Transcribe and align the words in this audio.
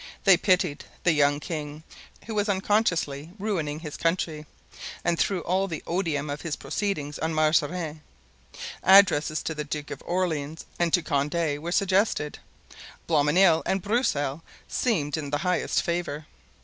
They 0.23 0.35
pitied 0.35 0.83
the 1.03 1.11
young 1.11 1.39
king, 1.39 1.83
who 2.25 2.33
was 2.33 2.49
unconsciously 2.49 3.29
ruining 3.37 3.81
his 3.81 3.97
country, 3.97 4.47
and 5.03 5.19
threw 5.19 5.41
all 5.41 5.67
the 5.67 5.83
odium 5.85 6.27
of 6.27 6.41
his 6.41 6.55
proceedings 6.55 7.19
on 7.19 7.35
Mazarin. 7.35 8.01
Addresses 8.81 9.43
to 9.43 9.53
the 9.53 9.63
Duke 9.63 9.91
of 9.91 10.01
Orleans 10.03 10.65
and 10.79 10.91
to 10.93 11.03
Condé 11.03 11.59
were 11.59 11.71
suggested. 11.71 12.39
Blancmesnil 13.07 13.61
and 13.67 13.83
Broussel 13.83 14.41
seemed 14.67 15.17
in 15.17 15.29
the 15.29 15.37
highest 15.45 15.83
favor. 15.83 16.25